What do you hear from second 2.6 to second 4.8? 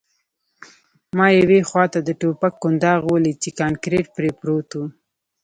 کنداغ ولید چې کانکریټ پرې پروت